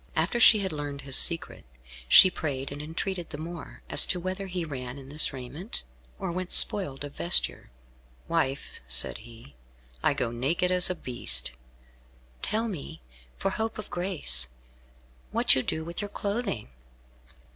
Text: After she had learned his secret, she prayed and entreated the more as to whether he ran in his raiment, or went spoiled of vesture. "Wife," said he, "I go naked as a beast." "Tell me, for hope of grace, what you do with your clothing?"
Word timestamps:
After 0.15 0.39
she 0.39 0.61
had 0.61 0.71
learned 0.71 1.01
his 1.01 1.15
secret, 1.15 1.63
she 2.07 2.31
prayed 2.31 2.71
and 2.71 2.81
entreated 2.81 3.29
the 3.29 3.37
more 3.37 3.83
as 3.87 4.03
to 4.07 4.19
whether 4.19 4.47
he 4.47 4.65
ran 4.65 4.97
in 4.97 5.11
his 5.11 5.31
raiment, 5.31 5.83
or 6.17 6.31
went 6.31 6.51
spoiled 6.51 7.03
of 7.03 7.13
vesture. 7.13 7.69
"Wife," 8.27 8.79
said 8.87 9.19
he, 9.19 9.53
"I 10.03 10.15
go 10.15 10.31
naked 10.31 10.71
as 10.71 10.89
a 10.89 10.95
beast." 10.95 11.51
"Tell 12.41 12.67
me, 12.67 13.03
for 13.37 13.51
hope 13.51 13.77
of 13.77 13.91
grace, 13.91 14.47
what 15.29 15.53
you 15.53 15.61
do 15.61 15.83
with 15.85 16.01
your 16.01 16.09
clothing?" 16.09 16.71